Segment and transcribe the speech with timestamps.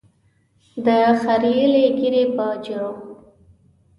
[0.85, 0.87] د
[1.21, 2.97] خرییلې ږیرې په جرم.